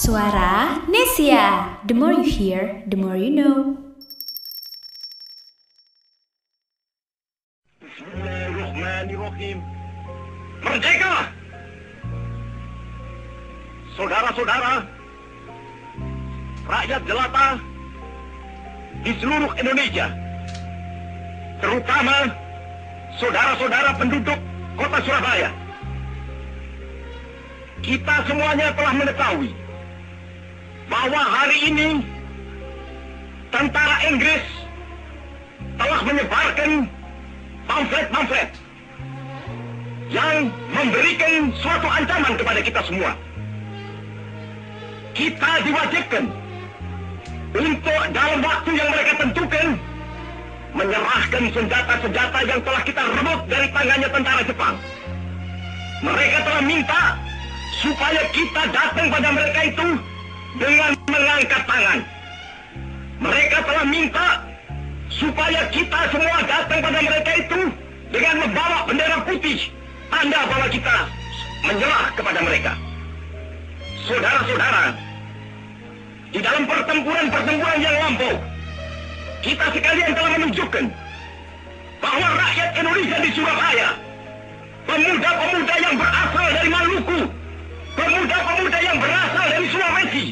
[0.00, 1.76] Suara Nesia.
[1.84, 3.76] The more you hear, the more you know.
[7.84, 9.60] Bismillahirrahmanirrahim.
[10.64, 11.28] Merdeka!
[13.92, 14.88] Saudara-saudara,
[16.64, 17.60] rakyat jelata
[19.04, 20.08] di seluruh Indonesia,
[21.60, 22.32] terutama
[23.20, 24.40] saudara-saudara penduduk
[24.80, 25.52] kota Surabaya.
[27.84, 29.52] Kita semuanya telah mengetahui
[30.90, 31.88] bahwa hari ini
[33.54, 34.42] tentara Inggris
[35.78, 36.70] telah menyebarkan
[37.70, 38.50] pamflet-pamflet
[40.10, 43.14] yang memberikan suatu ancaman kepada kita semua.
[45.14, 46.24] Kita diwajibkan
[47.54, 49.66] untuk dalam waktu yang mereka tentukan
[50.74, 54.74] menyerahkan senjata-senjata yang telah kita rebut dari tangannya tentara Jepang.
[56.02, 57.02] Mereka telah minta
[57.78, 59.86] supaya kita datang pada mereka itu
[60.58, 61.98] dengan mengangkat tangan.
[63.20, 64.28] Mereka telah minta
[65.12, 67.60] supaya kita semua datang pada mereka itu
[68.10, 69.70] dengan membawa bendera putih,
[70.08, 70.96] tanda bahwa kita
[71.68, 72.72] menyerah kepada mereka.
[74.08, 74.96] Saudara-saudara,
[76.32, 78.34] di dalam pertempuran-pertempuran yang lampau,
[79.44, 80.84] kita sekalian telah menunjukkan
[82.00, 83.88] bahwa rakyat Indonesia di Surabaya,
[84.88, 87.20] pemuda-pemuda yang berasal dari Maluku,
[87.96, 90.26] pemuda-pemuda yang berasal dari Sulawesi,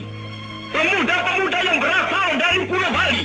[0.70, 3.22] pemuda-pemuda yang berasal dari Pulau Bali,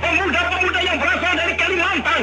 [0.00, 2.22] pemuda-pemuda yang berasal dari Kalimantan,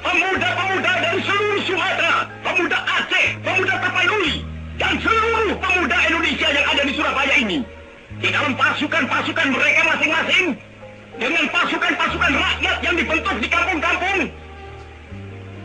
[0.00, 4.36] pemuda-pemuda dari seluruh Sumatera, pemuda Aceh, pemuda Tapanuli,
[4.80, 7.58] dan seluruh pemuda Indonesia yang ada di Surabaya ini.
[8.22, 10.46] Di dalam pasukan-pasukan mereka masing-masing,
[11.18, 14.20] dengan pasukan-pasukan rakyat yang dibentuk di kampung-kampung,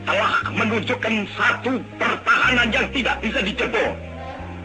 [0.10, 4.09] telah menunjukkan satu pertahanan yang tidak bisa dijebol.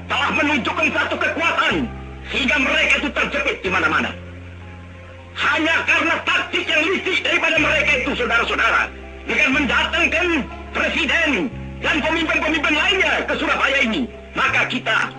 [0.05, 1.75] Telah menunjukkan satu kekuatan,
[2.29, 4.11] sehingga mereka itu terjepit di mana-mana.
[5.35, 8.83] Hanya karena taktik yang licik daripada mereka itu, saudara-saudara,
[9.27, 10.29] dengan mendatangkan
[10.71, 11.31] presiden
[11.83, 14.07] dan pemimpin-pemimpin lainnya ke Surabaya ini,
[14.37, 15.11] maka kita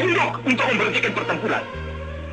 [0.00, 1.64] tunduk untuk memberhentikan pertempuran.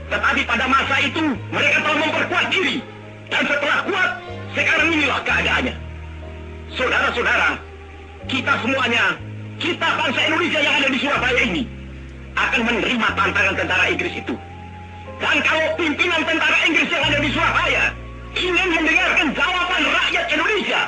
[0.06, 2.78] Tetapi pada masa itu, mereka telah memperkuat diri.
[3.26, 4.10] Dan setelah kuat,
[4.54, 5.76] sekarang inilah keadaannya.
[6.78, 7.50] Saudara-saudara,
[8.30, 9.18] kita semuanya,
[9.58, 11.64] kita bangsa Indonesia yang ada di Surabaya ini,
[12.36, 14.36] akan menerima tantangan tentara Inggris itu.
[15.20, 17.84] Dan kalau pimpinan tentara Inggris yang ada di Surabaya
[18.36, 20.82] ingin mendengarkan jawaban rakyat Indonesia,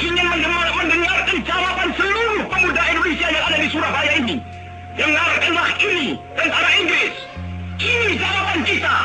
[0.00, 4.36] ingin mendengar- mendengarkan jawaban seluruh pemuda Indonesia yang ada di Surabaya ini,
[4.96, 7.14] dengarkanlah ini tentara Inggris.
[7.74, 8.96] Ini jawaban kita.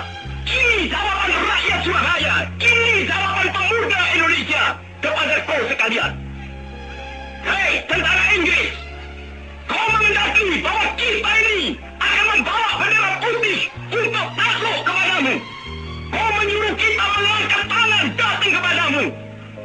[0.49, 2.35] Ini jawaban rakyat Surabaya.
[2.57, 4.63] Ini jawaban pemuda Indonesia
[5.03, 6.11] kepada kau sekalian.
[7.43, 8.71] Hei tentara Inggris,
[9.69, 13.59] kau mengendaki bahwa kita ini akan membawa bendera putih
[13.93, 15.33] untuk takluk kepadamu.
[16.09, 19.03] Kau menyuruh kita mengangkat tangan datang kepadamu.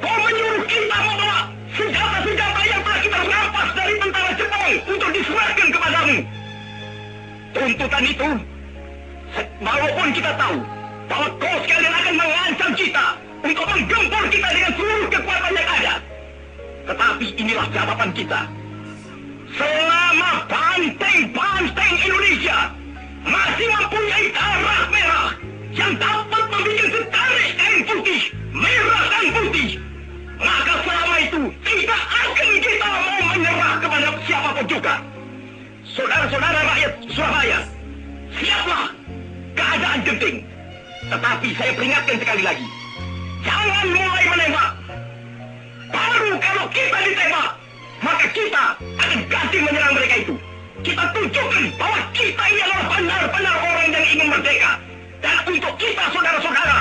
[0.04, 1.38] Kau menyuruh kita membawa
[1.74, 6.16] senjata-senjata yang telah kita rampas dari tentara Jepang untuk diserahkan kepadamu.
[7.54, 8.28] Tuntutan itu,
[9.62, 10.56] walaupun kita tahu
[11.08, 13.06] bahwa kau sekalian akan mengancam kita
[13.44, 15.94] untuk menggempur kita dengan seluruh kekuatan yang ada.
[16.84, 18.40] Tetapi inilah jawaban kita.
[19.54, 22.58] Selama banteng-banteng Indonesia
[23.24, 25.30] masih mempunyai darah merah
[25.74, 29.70] yang dapat membuat setarik kain putih, merah dan putih,
[30.38, 34.94] maka selama itu tidak akan kita mau menyerah kepada siapa pun juga.
[35.94, 37.58] Saudara-saudara rakyat Surabaya,
[38.38, 38.90] siaplah
[39.54, 40.38] keadaan genting.
[41.04, 42.66] Tetapi saya peringatkan sekali lagi,
[43.44, 44.72] jangan mulai menembak.
[45.92, 47.50] Baru kalau kita ditembak,
[48.04, 48.64] maka kita
[49.00, 50.34] akan ganti menyerang mereka itu.
[50.84, 54.70] Kita tunjukkan bahwa kita ini adalah benar-benar orang yang ingin merdeka.
[55.24, 56.78] Dan untuk kita saudara-saudara,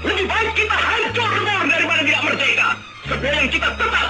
[0.00, 2.68] lebih baik kita hancur dulu daripada tidak merdeka.
[3.06, 4.08] Sebelum kita tetap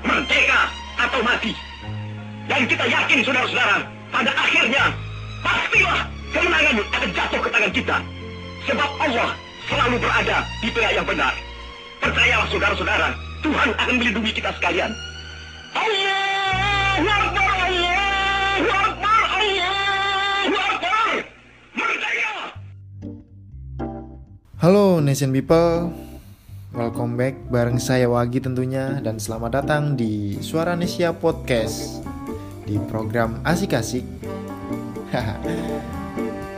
[0.00, 0.60] merdeka
[0.96, 1.52] atau mati.
[2.48, 3.76] Dan kita yakin saudara-saudara,
[4.08, 4.84] pada akhirnya
[5.44, 6.00] pastilah
[6.32, 7.96] kemenangan akan jatuh ke tangan kita.
[8.64, 9.30] Sebab Allah
[9.68, 11.36] selalu berada di pihak yang benar.
[12.00, 13.08] Percayalah saudara-saudara,
[13.44, 14.92] Tuhan akan melindungi kita sekalian.
[24.64, 25.92] Halo Nation People,
[26.72, 28.96] welcome back bareng saya Wagi tentunya.
[29.04, 32.00] Dan selamat datang di Suara Nesia Podcast.
[32.64, 34.08] Di program Asik-Asik.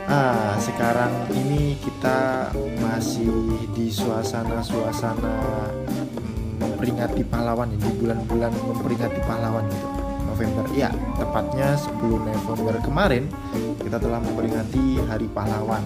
[0.07, 2.47] ah, sekarang ini kita
[2.79, 3.27] masih
[3.75, 5.67] di suasana-suasana
[6.57, 9.97] memperingati pahlawan di bulan-bulan memperingati pahlawan gitu.
[10.37, 10.69] November.
[10.77, 13.25] Ya, tepatnya 10 November kemarin
[13.81, 15.81] kita telah memperingati Hari Pahlawan.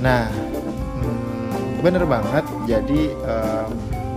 [0.00, 0.24] Nah,
[0.96, 2.44] hmm, bener banget.
[2.64, 3.70] Jadi um,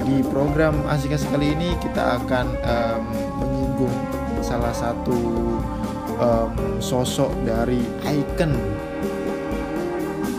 [0.07, 3.01] di program asik-asik kali ini kita akan um,
[3.43, 3.95] menyinggung
[4.39, 5.19] salah satu
[6.15, 8.55] um, sosok dari icon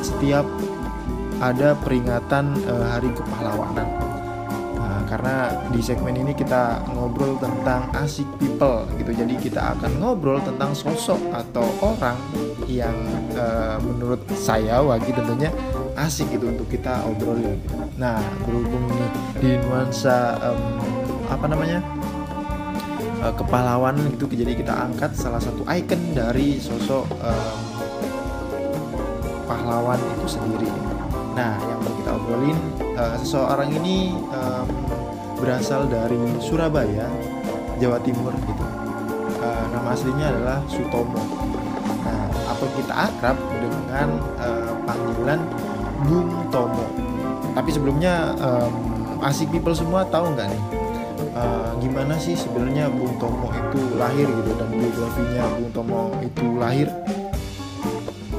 [0.00, 0.49] setiap
[1.40, 4.00] ada peringatan uh, Hari Kepahlawanan.
[5.10, 9.10] Karena di segmen ini kita ngobrol tentang asik people gitu.
[9.10, 12.14] Jadi kita akan ngobrol tentang sosok atau orang
[12.70, 12.94] yang
[13.34, 15.50] uh, menurut saya Wagi tentunya
[15.98, 17.58] asik gitu untuk kita obrolin.
[17.98, 19.06] Nah, berhubung ini
[19.42, 20.78] di nuansa um,
[21.26, 21.82] apa namanya?
[23.20, 27.58] Uh, kepahlawan gitu jadi kita angkat salah satu ikon dari sosok um,
[29.44, 30.70] pahlawan itu sendiri.
[31.34, 32.58] Nah, yang mau kita obrolin
[32.94, 34.66] uh, seseorang ini um,
[35.40, 37.08] berasal dari Surabaya,
[37.81, 38.64] Jawa Timur gitu.
[39.40, 41.16] Uh, nama aslinya adalah Sutomo.
[42.04, 45.40] Nah, atau kita akrab dengan uh, panggilan
[46.04, 46.87] Bung Tomo.
[47.56, 48.72] Tapi sebelumnya um,
[49.25, 50.64] asik people semua tahu nggak nih?
[51.31, 56.88] Uh, gimana sih sebenarnya Bung Tomo itu lahir gitu dan biografinya Bung Tomo itu lahir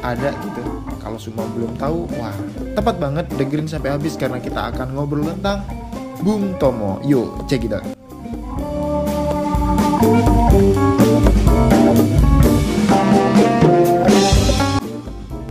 [0.01, 0.61] ada gitu
[0.97, 2.33] kalau semua belum tahu wah
[2.73, 5.61] tepat banget dengerin sampai habis karena kita akan ngobrol tentang
[6.21, 7.81] Bung Tomo yuk cek kita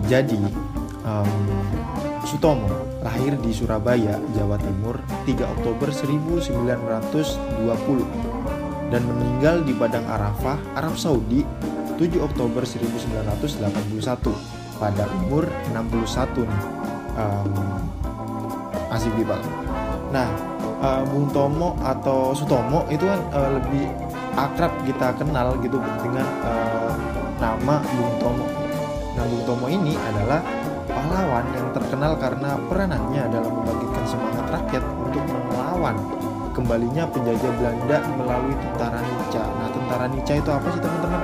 [0.07, 0.39] jadi
[1.03, 1.27] um,
[2.23, 2.71] Sutomo
[3.03, 6.55] lahir di Surabaya, Jawa Timur 3 Oktober 1920
[8.95, 11.43] dan meninggal di Padang Arafah, Arab Saudi
[11.99, 16.63] 7 Oktober 1981 pada umur 61 nih
[17.19, 17.83] um,
[18.91, 19.15] Asif.
[20.11, 20.50] Nah,
[20.81, 23.87] uh, Bung Tomo atau Sutomo itu kan uh, lebih
[24.35, 26.93] akrab kita kenal gitu dengan uh,
[27.39, 28.47] nama Bung Tomo.
[29.15, 30.41] Nah, Bung Tomo ini adalah
[30.91, 35.97] pahlawan yang terkenal karena peranannya dalam membangkitkan semangat rakyat untuk melawan
[36.51, 39.45] kembalinya penjajah Belanda melalui tentara Nica.
[39.45, 41.23] Nah, tentara Nica itu apa sih teman-teman?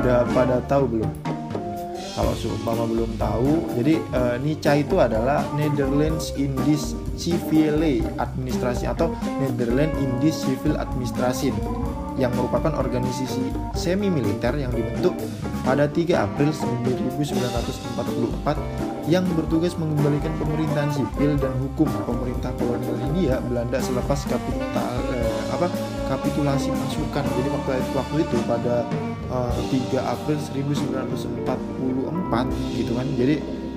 [0.00, 1.10] Udah pada tahu belum?
[2.16, 9.08] Kalau seumpama belum tahu, jadi uh, Nica itu adalah Netherlands Indies Civile Administration atau
[9.40, 11.56] Netherlands Indies Civil Administration
[12.16, 15.12] yang merupakan organisasi semi militer yang dibentuk
[15.64, 18.56] pada 3 April 1944
[19.06, 25.70] yang bertugas mengembalikan pemerintahan sipil dan hukum pemerintah kolonial Hindia Belanda selepas kapital eh, apa
[26.10, 27.22] kapitulasi pasukan.
[27.22, 28.86] Jadi waktu itu, waktu itu pada
[29.30, 33.06] uh, 3 April 1944 gitu kan.
[33.18, 33.34] Jadi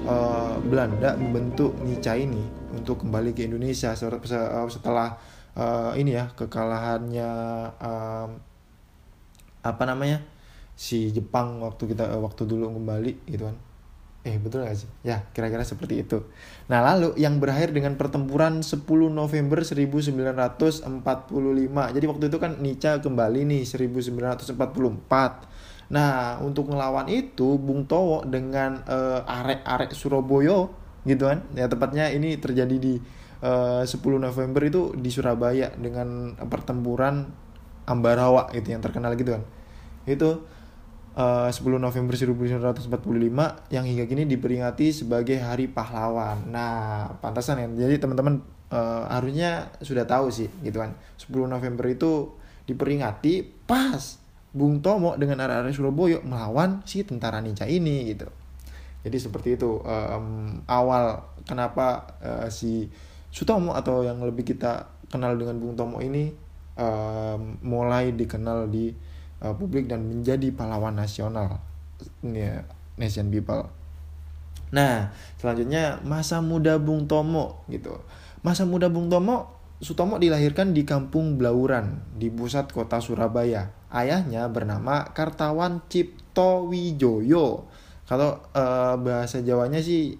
[0.10, 2.42] uh, Belanda membentuk Nica ini
[2.74, 5.14] untuk kembali ke Indonesia setelah
[5.54, 7.32] uh, ini ya kekalahannya
[7.78, 8.28] uh,
[9.60, 10.26] apa namanya
[10.74, 13.58] si Jepang waktu kita waktu dulu kembali gitu kan.
[14.20, 14.90] Eh betul gak sih?
[15.00, 16.28] Ya kira-kira seperti itu.
[16.68, 20.84] Nah lalu yang berakhir dengan pertempuran 10 November 1945
[21.96, 24.60] Jadi waktu itu kan Nica kembali nih 1944
[25.90, 30.70] Nah untuk ngelawan itu Bung Towo dengan uh, arek-arek Surabaya
[31.08, 33.02] gitu kan Ya tepatnya ini terjadi di
[33.42, 37.26] uh, 10 November itu di Surabaya Dengan pertempuran
[37.90, 39.44] Ambarawa gitu yang terkenal gitu kan
[40.06, 40.46] Itu
[41.19, 42.88] uh, 10 November 1945
[43.74, 46.48] yang hingga kini diperingati sebagai Hari Pahlawan.
[46.48, 47.68] Nah, pantasan ya.
[47.88, 48.40] Jadi teman-teman
[48.72, 50.96] uh, harusnya sudah tahu sih gitu kan.
[51.19, 52.36] 10 November itu
[52.69, 58.26] diperingati pas Bung Tomo dengan arah-arah Surabaya melawan si tentara Nica ini gitu.
[59.06, 62.90] Jadi seperti itu um, awal kenapa uh, si
[63.30, 66.34] Sutomo atau yang lebih kita kenal dengan Bung Tomo ini
[66.76, 68.92] um, mulai dikenal di
[69.46, 71.62] uh, publik dan menjadi pahlawan nasional
[72.26, 72.66] ya,
[73.00, 73.70] nation people.
[74.70, 75.10] Nah,
[75.42, 78.02] selanjutnya masa muda Bung Tomo gitu.
[78.46, 83.79] Masa muda Bung Tomo, Sutomo dilahirkan di Kampung Blauran di pusat kota Surabaya.
[83.90, 87.66] Ayahnya bernama Kartawan Cipto Wijoyo.
[88.06, 90.18] Kalau uh, bahasa Jawanya sih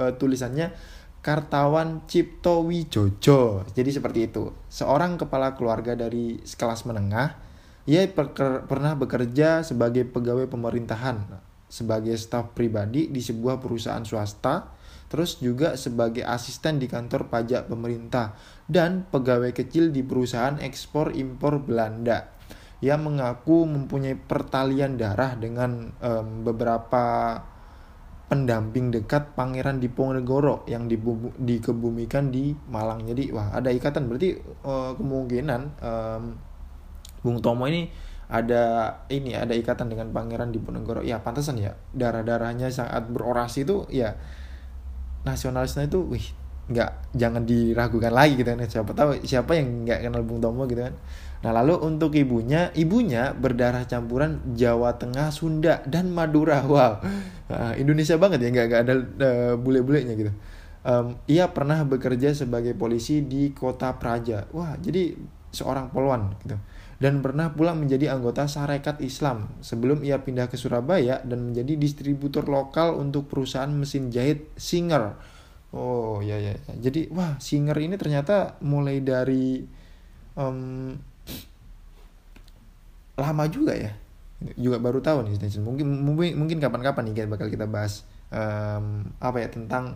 [0.00, 0.72] uh, tulisannya
[1.20, 3.68] Kartawan Cipto Wijojo.
[3.72, 4.52] Jadi seperti itu.
[4.72, 7.50] Seorang kepala keluarga dari kelas menengah
[7.88, 8.04] ia
[8.68, 11.26] pernah bekerja sebagai pegawai pemerintahan,
[11.66, 14.76] sebagai staf pribadi di sebuah perusahaan swasta,
[15.10, 18.36] terus juga sebagai asisten di kantor pajak pemerintah,
[18.70, 22.30] dan pegawai kecil di perusahaan ekspor impor Belanda.
[22.80, 27.36] Ia mengaku mempunyai pertalian darah dengan um, beberapa
[28.30, 30.88] pendamping dekat Pangeran Diponegoro yang
[31.36, 33.04] dikebumikan di Malang.
[33.04, 36.22] Jadi wah ada ikatan berarti uh, kemungkinan um,
[37.20, 37.90] Bung Tomo ini
[38.30, 43.90] ada ini ada ikatan dengan Pangeran Diponegoro ya pantesan ya darah darahnya saat berorasi itu
[43.90, 44.14] ya
[45.26, 46.39] nasionalisnya itu wih
[46.70, 48.62] nggak jangan diragukan lagi gitu kan.
[48.62, 50.94] Siapa tahu siapa yang nggak kenal Bung Tomo gitu kan.
[51.40, 56.62] Nah lalu untuk ibunya ibunya berdarah campuran Jawa Tengah Sunda dan Madura.
[56.70, 57.02] Wow.
[57.50, 60.30] Uh, Indonesia banget ya nggak nggak ada uh, bule-bulenya gitu.
[60.80, 64.46] Um, ia pernah bekerja sebagai polisi di kota Praja.
[64.54, 65.18] Wah jadi
[65.50, 66.56] seorang polwan gitu.
[67.00, 72.44] Dan pernah pula menjadi anggota Sarekat Islam sebelum ia pindah ke Surabaya dan menjadi distributor
[72.44, 75.16] lokal untuk perusahaan mesin jahit Singer.
[75.70, 76.90] Oh ya ya, ya.
[76.90, 79.62] jadi wah Singer ini ternyata mulai dari
[80.34, 80.98] um,
[83.14, 83.94] lama juga ya,
[84.58, 88.02] juga baru tahu nih mungkin mungkin mungkin kapan-kapan nih bakal kita bahas
[88.34, 89.94] um, apa ya tentang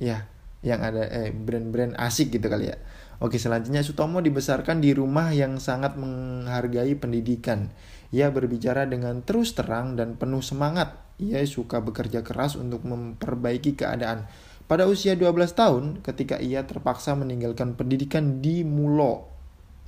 [0.00, 0.24] ya
[0.64, 2.76] yang ada eh brand-brand asik gitu kali ya.
[3.16, 7.72] Oke, selanjutnya Sutomo dibesarkan di rumah yang sangat menghargai pendidikan.
[8.12, 11.00] Ia berbicara dengan terus terang dan penuh semangat.
[11.16, 14.28] Ia suka bekerja keras untuk memperbaiki keadaan.
[14.66, 19.30] Pada usia 12 tahun, ketika ia terpaksa meninggalkan pendidikan di Mulo.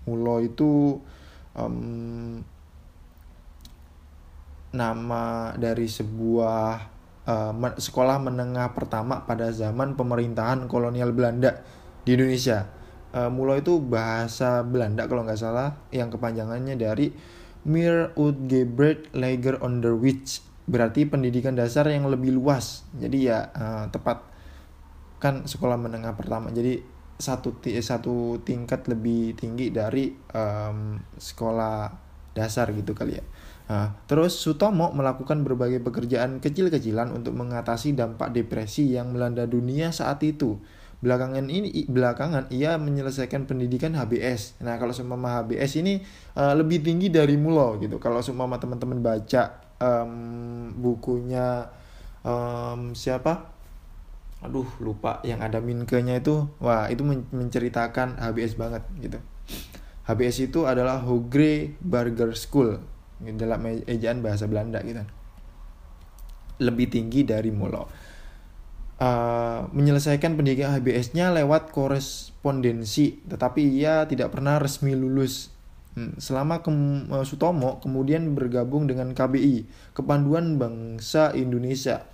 [0.06, 1.02] Mulo itu
[1.58, 2.38] um,
[4.70, 6.66] nama dari sebuah
[7.26, 11.58] uh, sekolah menengah pertama pada zaman pemerintahan kolonial Belanda
[12.06, 12.70] di Indonesia.
[13.10, 15.74] Uh, Mulo itu bahasa Belanda kalau nggak salah.
[15.90, 17.10] Yang kepanjangannya dari
[17.66, 22.86] Mir Uitgebrek Lager Onderwijs berarti pendidikan dasar yang lebih luas.
[22.94, 24.37] Jadi ya uh, tepat
[25.18, 26.82] kan sekolah menengah pertama jadi
[27.18, 31.90] satu satu tingkat lebih tinggi dari um, sekolah
[32.38, 33.24] dasar gitu kali ya.
[33.68, 40.22] Nah, terus Sutomo melakukan berbagai pekerjaan kecil-kecilan untuk mengatasi dampak depresi yang melanda dunia saat
[40.24, 40.56] itu
[40.98, 44.62] belakangan ini belakangan ia menyelesaikan pendidikan HBS.
[44.62, 46.02] Nah, kalau seumpama HBS ini
[46.38, 47.98] uh, lebih tinggi dari Mulo gitu.
[48.02, 49.42] Kalau seumpama teman-teman baca
[49.78, 51.70] um, bukunya
[52.26, 53.57] um, siapa?
[54.44, 56.46] Aduh, lupa yang ada minkenya itu.
[56.62, 59.18] Wah, itu men menceritakan HBS banget gitu.
[60.06, 62.80] HBS itu adalah Hogre Burger School
[63.18, 65.02] dalam ejaan bahasa Belanda gitu.
[66.62, 68.08] Lebih tinggi dari Mulo
[68.98, 75.54] uh, menyelesaikan pendidikan HBS-nya lewat korespondensi, tetapi ia tidak pernah resmi lulus.
[75.96, 76.70] Hmm, selama ke,
[77.26, 79.66] Sutomo kemudian bergabung dengan KBI,
[79.96, 82.06] Kepanduan Bangsa Indonesia,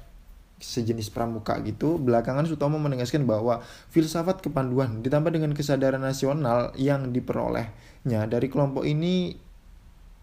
[0.60, 1.98] sejenis pramuka gitu.
[1.98, 9.34] Belakangan Sutomo menegaskan bahwa filsafat kepanduan ditambah dengan kesadaran nasional yang diperolehnya dari kelompok ini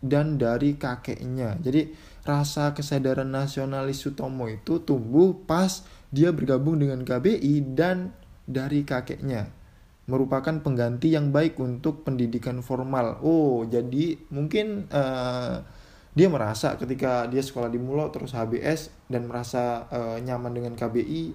[0.01, 1.61] dan dari kakeknya.
[1.61, 1.93] Jadi
[2.25, 8.11] rasa kesadaran nasionalis Sutomo itu tumbuh pas dia bergabung dengan KBI dan
[8.49, 9.61] dari kakeknya
[10.09, 13.21] merupakan pengganti yang baik untuk pendidikan formal.
[13.23, 15.63] Oh, jadi mungkin uh,
[16.11, 21.31] dia merasa ketika dia sekolah di Mulo terus HBS dan merasa uh, nyaman dengan KBI,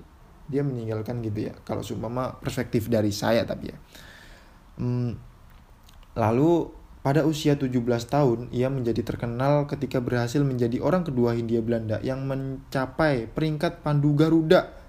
[0.47, 1.54] dia meninggalkan gitu ya.
[1.64, 3.76] Kalau seumpama perspektif dari saya tapi ya.
[4.76, 5.16] Hmm,
[6.12, 6.68] lalu
[7.00, 7.73] pada usia 17
[8.11, 14.12] tahun, ia menjadi terkenal ketika berhasil menjadi orang kedua Hindia Belanda yang mencapai peringkat Pandu
[14.12, 14.87] Garuda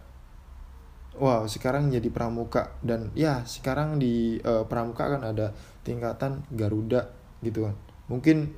[1.18, 5.52] wow sekarang jadi pramuka dan ya sekarang di uh, pramuka kan ada
[5.82, 7.10] tingkatan Garuda
[7.42, 7.76] gitu kan
[8.08, 8.54] mungkin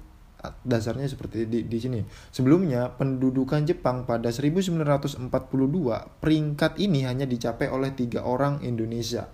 [0.64, 2.00] dasarnya seperti di, di sini
[2.32, 5.28] sebelumnya pendudukan Jepang pada 1942
[6.24, 9.28] peringkat ini hanya dicapai oleh tiga orang Indonesia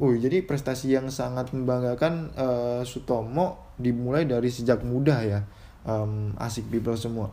[0.00, 5.44] Uh, jadi prestasi yang sangat membanggakan uh, Sutomo dimulai dari sejak muda ya
[5.84, 7.28] um, asik people semua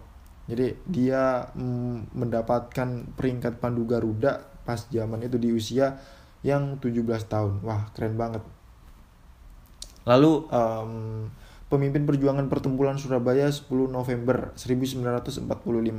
[0.48, 6.00] jadi dia mm, mendapatkan peringkat Pandu Garuda pas zaman itu di usia
[6.43, 7.60] yang 17 tahun.
[7.67, 8.39] Wah, keren banget.
[10.07, 10.91] Lalu um,
[11.67, 15.47] pemimpin perjuangan pertempuran Surabaya 10 November 1945.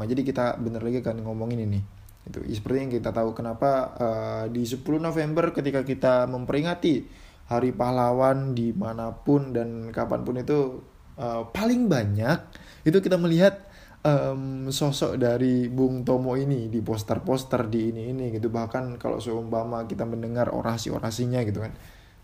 [0.08, 1.80] Jadi kita bener lagi kan ngomongin ini.
[2.24, 7.08] Itu seperti yang kita tahu kenapa uh, di 10 November ketika kita memperingati
[7.48, 10.84] Hari Pahlawan di mana pun dan kapan pun itu
[11.16, 12.38] uh, paling banyak
[12.84, 13.64] itu kita melihat
[14.04, 19.88] um, sosok dari Bung Tomo ini di poster-poster di ini ini gitu bahkan kalau seumpama
[19.88, 21.72] kita mendengar orasi-orasinya gitu kan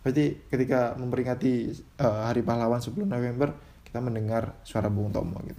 [0.04, 1.72] berarti ketika memperingati
[2.04, 3.56] uh, Hari Pahlawan 10 November
[3.88, 5.58] kita mendengar suara Bung Tomo gitu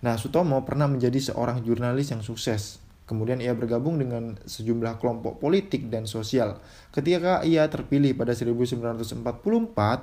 [0.00, 5.86] nah Sutomo pernah menjadi seorang jurnalis yang sukses Kemudian ia bergabung dengan sejumlah kelompok politik
[5.86, 6.58] dan sosial.
[6.90, 9.22] Ketika ia terpilih pada 1944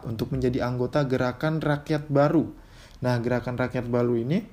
[0.08, 2.56] untuk menjadi anggota Gerakan Rakyat Baru.
[3.04, 4.48] Nah, Gerakan Rakyat Baru ini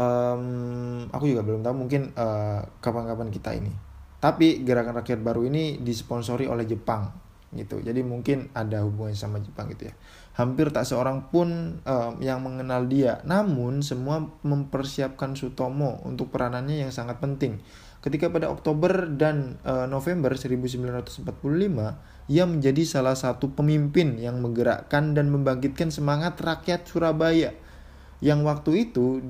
[0.00, 3.72] um, aku juga belum tahu mungkin kapan eh, kapan-kapan kita ini
[4.20, 7.08] tapi gerakan rakyat baru ini disponsori oleh Jepang
[7.54, 9.94] gitu jadi mungkin ada hubungan sama Jepang gitu ya
[10.40, 13.20] Hampir tak seorang pun uh, yang mengenal dia.
[13.28, 17.60] Namun semua mempersiapkan Sutomo untuk peranannya yang sangat penting.
[18.00, 21.28] Ketika pada Oktober dan uh, November 1945,
[22.32, 27.52] ia menjadi salah satu pemimpin yang menggerakkan dan membangkitkan semangat rakyat Surabaya.
[28.24, 29.20] Yang waktu itu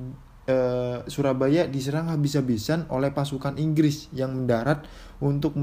[0.46, 4.86] uh, Surabaya diserang habis-habisan oleh pasukan Inggris yang mendarat
[5.18, 5.58] untuk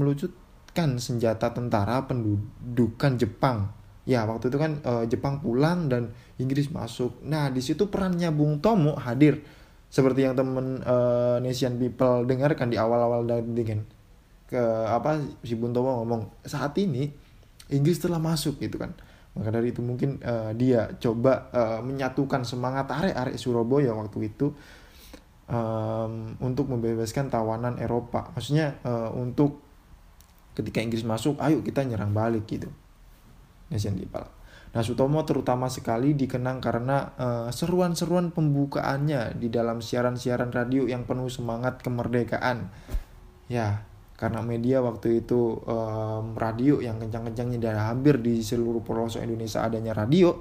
[1.02, 3.74] senjata tentara pendudukan Jepang.
[4.06, 7.18] Ya waktu itu kan uh, Jepang pulang dan Inggris masuk.
[7.26, 9.42] Nah di situ perannya Bung Tomo hadir.
[9.88, 13.82] Seperti yang temen uh, Nation People dengarkan di awal-awal dari kan.
[14.48, 17.10] Ke apa si Bung Tomo ngomong saat ini
[17.68, 18.96] Inggris telah masuk gitu kan.
[19.36, 24.56] Maka dari itu mungkin uh, dia coba uh, menyatukan semangat arek-arek Surabaya waktu itu
[25.52, 28.32] um, untuk membebaskan tawanan Eropa.
[28.36, 29.67] Maksudnya uh, untuk
[30.58, 32.66] ketika Inggris masuk ayo kita nyerang balik gitu
[33.70, 34.26] Nation People.
[34.68, 41.32] Nah, Sutomo terutama sekali dikenang karena uh, seruan-seruan pembukaannya di dalam siaran-siaran radio yang penuh
[41.32, 42.68] semangat kemerdekaan.
[43.48, 43.88] Ya,
[44.20, 49.96] karena media waktu itu um, radio yang kencang-kencangnya dan hampir di seluruh pelosok Indonesia adanya
[49.96, 50.36] radio,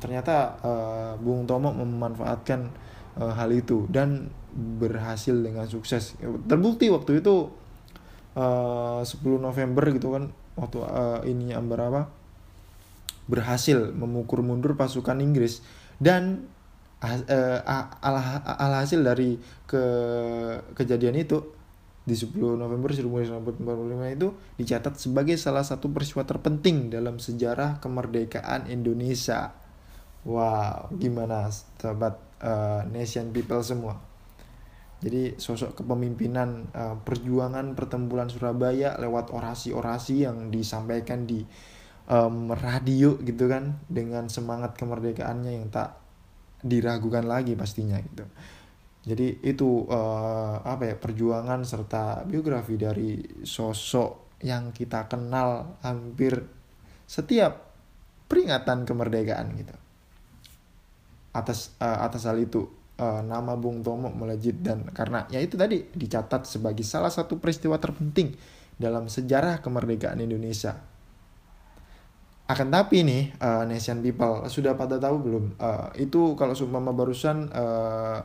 [0.00, 2.72] ternyata uh, Bung Tomo memanfaatkan
[3.20, 6.16] uh, hal itu dan berhasil dengan sukses.
[6.48, 7.52] Terbukti waktu itu
[8.36, 9.08] uh, 10
[9.38, 12.22] November gitu kan waktu uh, ini berapa?
[13.30, 15.62] berhasil memukul mundur pasukan Inggris
[16.02, 16.50] dan
[17.02, 17.58] uh,
[18.58, 19.82] alhasil dari ke
[20.74, 21.38] kejadian itu
[22.02, 23.62] di 10 November 1945
[24.18, 29.54] itu dicatat sebagai salah satu peristiwa terpenting dalam sejarah kemerdekaan Indonesia.
[30.26, 34.11] Wow, gimana sahabat uh, nation people semua?
[35.02, 41.42] Jadi sosok kepemimpinan uh, perjuangan pertempuran Surabaya lewat orasi-orasi yang disampaikan di
[42.06, 45.98] um, radio gitu kan dengan semangat kemerdekaannya yang tak
[46.62, 48.22] diragukan lagi pastinya gitu.
[49.02, 56.38] Jadi itu uh, apa ya perjuangan serta biografi dari sosok yang kita kenal hampir
[57.10, 57.74] setiap
[58.30, 59.74] peringatan kemerdekaan gitu.
[61.34, 65.86] Atas uh, atas hal itu uh, nama Bung Tomo melejit dan karena ya itu tadi
[65.94, 68.34] dicatat sebagai salah satu peristiwa terpenting
[68.76, 70.76] dalam sejarah kemerdekaan Indonesia.
[72.50, 75.44] Akan tapi nih uh, nation people sudah pada tahu belum?
[75.56, 78.20] Uh, itu kalau seumpama barusan uh,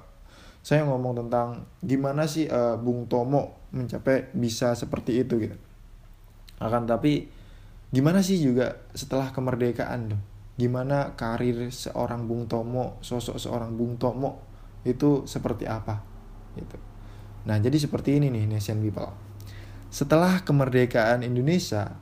[0.66, 5.56] saya ngomong tentang gimana sih uh, Bung Tomo mencapai bisa seperti itu gitu.
[6.60, 7.30] Akan tapi
[7.94, 10.22] gimana sih juga setelah kemerdekaan tuh?
[10.58, 14.44] Gimana karir seorang Bung Tomo sosok seorang Bung Tomo
[14.88, 16.00] itu seperti apa
[16.56, 16.80] gitu
[17.44, 19.12] nah jadi seperti ini nih nation people
[19.92, 21.96] setelah kemerdekaan Indonesia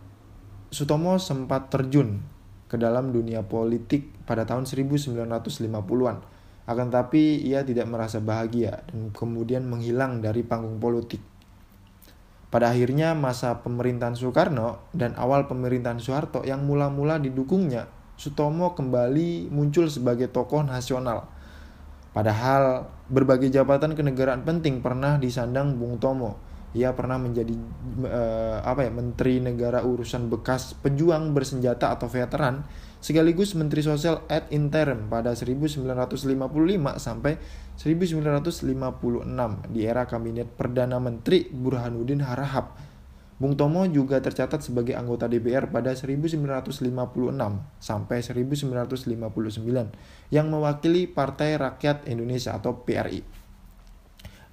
[0.75, 2.19] Sutomo sempat terjun
[2.65, 6.17] ke dalam dunia politik pada tahun 1950-an.
[6.65, 11.23] Akan tapi ia tidak merasa bahagia dan kemudian menghilang dari panggung politik.
[12.49, 17.87] Pada akhirnya masa pemerintahan Soekarno dan awal pemerintahan Soeharto yang mula-mula didukungnya,
[18.19, 21.31] Sutomo kembali muncul sebagai tokoh nasional.
[22.15, 26.39] Padahal berbagai jabatan kenegaraan penting pernah disandang Bung Tomo,
[26.71, 27.55] ia pernah menjadi
[28.07, 32.63] uh, apa ya menteri negara urusan bekas pejuang bersenjata atau veteran
[33.03, 35.85] sekaligus menteri sosial ad interim pada 1955
[36.99, 37.35] sampai
[37.79, 42.94] 1956 di era kabinet perdana menteri Burhanuddin Harahap.
[43.35, 46.95] Bung Tomo juga tercatat sebagai anggota DPR pada 1956
[47.83, 53.27] sampai 1959 yang mewakili Partai Rakyat Indonesia atau PRI.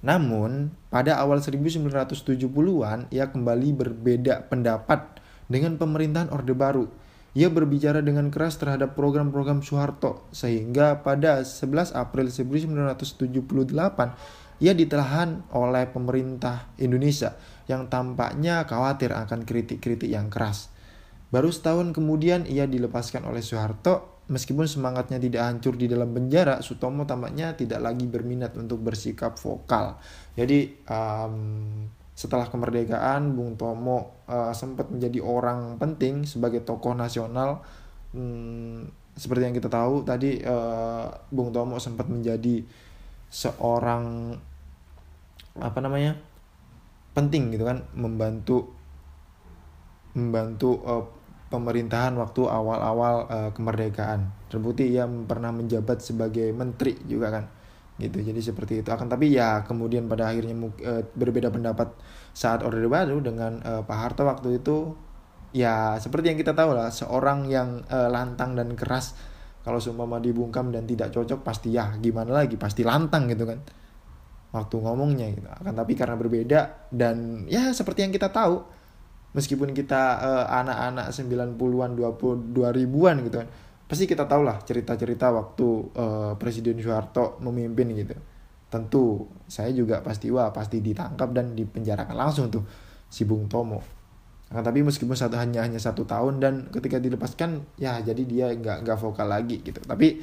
[0.03, 6.91] Namun, pada awal 1970-an, ia kembali berbeda pendapat dengan pemerintahan Orde Baru.
[7.39, 13.31] Ia berbicara dengan keras terhadap program-program Soeharto, sehingga pada 11 April 1978,
[14.59, 17.33] ia ditahan oleh pemerintah Indonesia
[17.69, 20.71] yang tampaknya khawatir akan kritik-kritik yang keras.
[21.33, 27.03] Baru setahun kemudian ia dilepaskan oleh Soeharto Meskipun semangatnya tidak hancur di dalam penjara, Sutomo
[27.03, 29.99] tampaknya tidak lagi berminat untuk bersikap vokal.
[30.39, 31.35] Jadi um,
[32.15, 37.67] setelah kemerdekaan, Bung Tomo uh, sempat menjadi orang penting sebagai tokoh nasional.
[38.15, 42.63] Hmm, seperti yang kita tahu tadi, uh, Bung Tomo sempat menjadi
[43.27, 44.39] seorang
[45.59, 46.15] apa namanya
[47.13, 48.73] penting gitu kan, membantu
[50.13, 51.05] membantu uh,
[51.49, 54.33] pemerintahan waktu awal-awal uh, kemerdekaan.
[54.49, 57.45] Terbukti ia pernah menjabat sebagai menteri juga kan.
[57.97, 58.25] Gitu.
[58.25, 58.89] Jadi seperti itu.
[58.89, 61.93] Akan tapi ya kemudian pada akhirnya uh, berbeda pendapat
[62.33, 64.97] saat Orde Baru dengan uh, Pak Harto waktu itu
[65.53, 69.13] ya seperti yang kita tahu lah seorang yang uh, lantang dan keras
[69.61, 73.61] kalau seumpama dibungkam dan tidak cocok pasti ya gimana lagi pasti lantang gitu kan
[74.53, 75.49] waktu ngomongnya gitu.
[75.49, 78.61] Akan tapi karena berbeda dan ya seperti yang kita tahu
[79.33, 83.49] meskipun kita uh, anak-anak 90-an 20 2000-an gitu kan
[83.83, 88.15] pasti kita tahu lah cerita-cerita waktu uh, Presiden Soeharto memimpin gitu.
[88.69, 92.63] Tentu saya juga pasti wah pasti ditangkap dan dipenjarakan langsung tuh
[93.09, 93.81] si Bung Tomo.
[94.53, 98.85] Nah, tapi meskipun satu hanya hanya satu tahun dan ketika dilepaskan ya jadi dia nggak
[98.85, 99.81] nggak vokal lagi gitu.
[99.81, 100.21] Tapi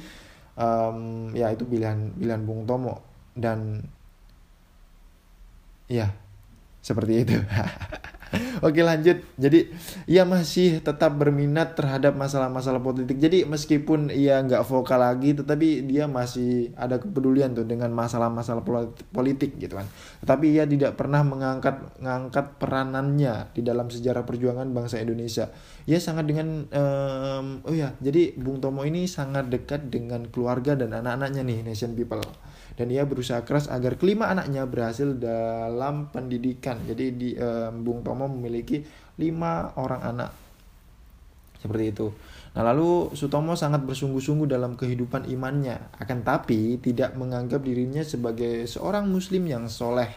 [0.55, 2.99] um, ya itu pilihan pilihan Bung Tomo
[3.35, 3.87] dan
[5.91, 6.15] ya
[6.79, 7.35] seperti itu
[8.65, 9.19] Oke lanjut.
[9.35, 9.75] Jadi
[10.07, 13.19] ia masih tetap berminat terhadap masalah-masalah politik.
[13.19, 18.63] Jadi meskipun ia nggak vokal lagi, tetapi dia masih ada kepedulian tuh dengan masalah-masalah
[19.11, 19.87] politik gitu kan.
[20.23, 25.51] Tetapi ia tidak pernah mengangkat mengangkat peranannya di dalam sejarah perjuangan bangsa Indonesia.
[25.89, 30.95] Ia sangat dengan um, oh ya, jadi Bung Tomo ini sangat dekat dengan keluarga dan
[30.95, 32.23] anak-anaknya nih Nation People
[32.79, 36.79] dan ia berusaha keras agar kelima anaknya berhasil dalam pendidikan.
[36.87, 38.81] Jadi di um, Bung Tomo memiliki
[39.19, 40.31] lima orang anak
[41.61, 42.07] seperti itu.
[42.51, 49.07] Nah lalu Sutomo sangat bersungguh-sungguh dalam kehidupan imannya, akan tapi tidak menganggap dirinya sebagai seorang
[49.07, 50.11] Muslim yang soleh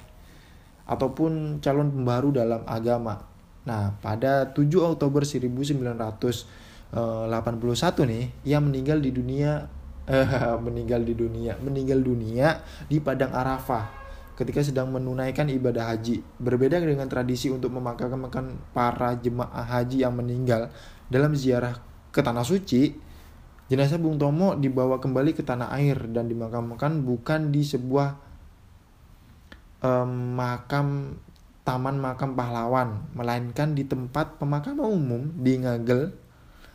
[0.89, 3.23] ataupun calon pembaru dalam agama.
[3.69, 9.71] Nah pada 7 Oktober 1981 nih, ia meninggal di dunia
[10.65, 16.21] meninggal di dunia meninggal dunia di padang Arafah ketika sedang menunaikan ibadah haji.
[16.43, 20.75] Berbeda dengan tradisi untuk memakamkan para jemaah haji yang meninggal
[21.07, 21.79] dalam ziarah
[22.11, 22.95] ke tanah suci
[23.67, 28.09] jenazah Bung Tomo dibawa kembali ke tanah air dan dimakamkan bukan di sebuah
[29.81, 31.17] um, makam
[31.65, 36.13] taman makam pahlawan melainkan di tempat pemakaman umum di Ngagel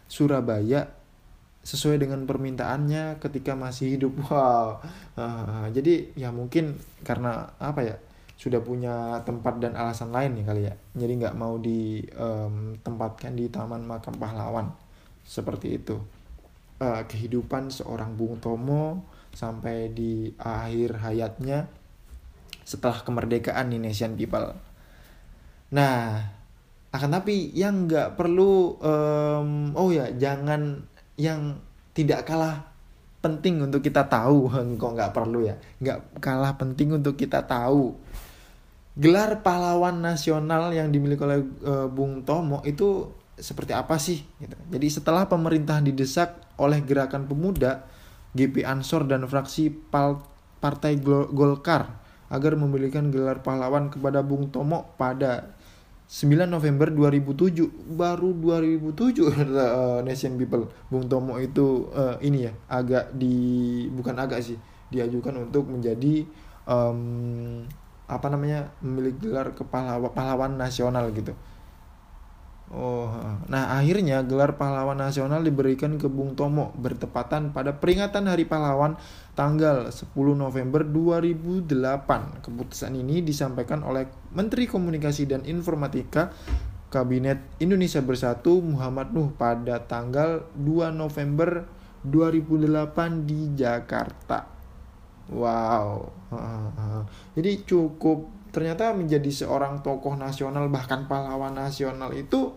[0.10, 0.90] Surabaya
[1.64, 4.14] sesuai dengan permintaannya ketika masih hidup.
[4.30, 4.80] Wow.
[5.20, 7.96] Uh, jadi ya mungkin karena apa ya
[8.40, 10.74] sudah punya tempat dan alasan lain nih kali ya.
[10.96, 14.72] Jadi nggak mau ditempatkan di taman makam pahlawan.
[15.28, 16.00] Seperti itu.
[16.80, 19.04] Uh, kehidupan seorang Bung Tomo
[19.36, 21.68] sampai di akhir hayatnya
[22.64, 24.56] setelah kemerdekaan Indonesian People.
[25.76, 26.24] Nah
[26.90, 30.90] akan tapi yang nggak perlu um, oh ya jangan
[31.20, 31.60] yang
[31.92, 32.72] tidak kalah
[33.20, 34.48] penting untuk kita tahu.
[34.80, 35.60] Kok nggak perlu ya?
[35.84, 37.94] Nggak kalah penting untuk kita tahu.
[39.00, 43.08] Gelar pahlawan nasional yang dimiliki oleh e, Bung Tomo itu
[43.40, 44.20] seperti apa sih?
[44.36, 44.52] Gitu.
[44.68, 47.88] jadi setelah pemerintah didesak oleh gerakan pemuda
[48.36, 49.72] GP Ansor dan fraksi
[50.60, 51.00] Partai
[51.32, 51.96] Golkar
[52.28, 55.56] agar memberikan gelar pahlawan kepada Bung Tomo pada
[56.10, 60.66] 9 November 2007 baru 2007 uh, Nation People.
[60.90, 64.58] Bung Tomo itu uh, ini ya agak di bukan agak sih
[64.90, 66.26] diajukan untuk menjadi
[66.66, 67.62] um,
[68.10, 71.38] apa namanya memiliki gelar kepala pahlawan nasional gitu
[72.70, 73.10] Oh,
[73.50, 78.94] nah akhirnya gelar pahlawan nasional diberikan ke Bung Tomo bertepatan pada peringatan Hari Pahlawan
[79.34, 82.46] tanggal 10 November 2008.
[82.46, 84.06] Keputusan ini disampaikan oleh
[84.38, 86.30] Menteri Komunikasi dan Informatika
[86.94, 91.66] Kabinet Indonesia Bersatu Muhammad Nuh pada tanggal 2 November
[92.06, 94.46] 2008 di Jakarta.
[95.34, 96.06] Wow.
[97.34, 102.50] Jadi cukup ternyata menjadi seorang tokoh nasional bahkan pahlawan nasional itu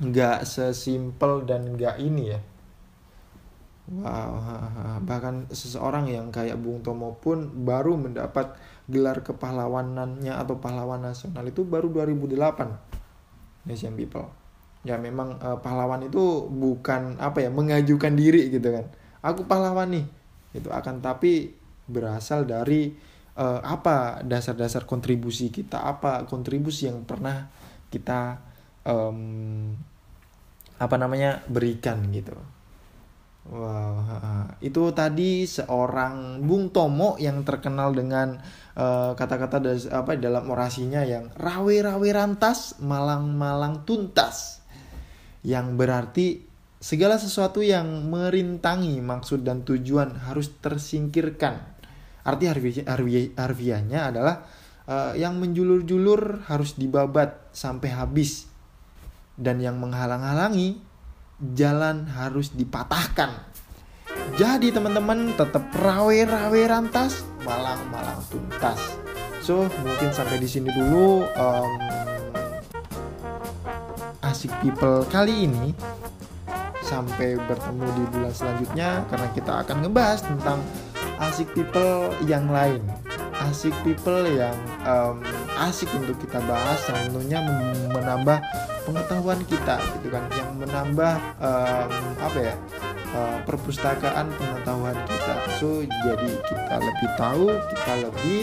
[0.00, 2.40] nggak sesimpel dan nggak ini ya.
[3.90, 4.40] Wow
[5.02, 8.54] bahkan seseorang yang kayak Bung Tomo pun baru mendapat
[8.90, 14.28] gelar kepahlawanannya atau pahlawan nasional itu baru 2008 Nation People.
[14.86, 18.86] Ya memang uh, pahlawan itu bukan apa ya mengajukan diri gitu kan.
[19.20, 20.06] Aku pahlawan nih
[20.56, 21.54] itu akan tapi
[21.86, 22.90] berasal dari
[23.38, 27.50] uh, apa dasar-dasar kontribusi kita apa kontribusi yang pernah
[27.90, 28.40] kita
[28.86, 29.74] um,
[30.80, 32.34] apa namanya berikan gitu.
[33.52, 34.00] Wow
[34.60, 38.36] itu tadi seorang Bung Tomo yang terkenal dengan
[38.76, 44.60] eh, kata-kata uh, apa dalam orasinya yang rawe-rawe rantas malang-malang tuntas.
[45.40, 46.26] Yang berarti
[46.76, 51.80] segala sesuatu yang merintangi maksud dan tujuan harus tersingkirkan.
[52.20, 54.44] Arti harfiah, harfiah, harfiahnya adalah
[54.84, 58.49] uh, yang menjulur-julur harus dibabat sampai habis
[59.40, 60.76] dan yang menghalang-halangi
[61.56, 63.32] jalan harus dipatahkan.
[64.36, 68.78] Jadi teman-teman tetap rawe-rawe rantas, malang-malang tuntas.
[69.40, 71.72] So mungkin sampai di sini dulu um,
[74.20, 75.72] asik people kali ini.
[76.80, 80.58] sampai bertemu di bulan selanjutnya karena kita akan ngebahas tentang
[81.22, 82.82] asik people yang lain
[83.48, 84.52] asik people yang
[84.84, 85.24] um,
[85.64, 87.40] asik untuk kita bahas yang tentunya
[87.88, 88.38] menambah
[88.90, 92.54] pengetahuan kita gitu kan yang menambah um, apa ya
[93.14, 95.34] uh, perpustakaan pengetahuan kita.
[95.62, 98.40] So jadi kita lebih tahu kita lebih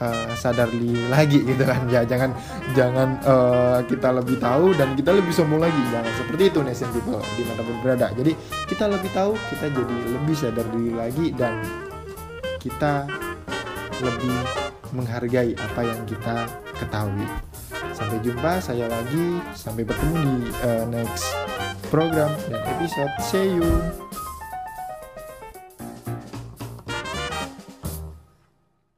[0.00, 0.72] uh, sadar
[1.12, 1.84] lagi gitu kan.
[1.92, 2.32] Ya jangan
[2.72, 5.82] jangan uh, kita lebih tahu dan kita lebih sombong lagi.
[5.92, 8.08] Jangan seperti itu nation people di mana pun berada.
[8.16, 8.32] Jadi
[8.72, 11.60] kita lebih tahu kita jadi lebih sadar diri lagi dan
[12.56, 13.04] kita
[14.00, 14.36] lebih
[14.96, 16.48] menghargai apa yang kita
[16.80, 17.51] ketahui.
[17.90, 21.26] Sampai jumpa saya lagi, sampai bertemu di uh, next
[21.90, 23.10] program dan episode.
[23.18, 24.21] See you.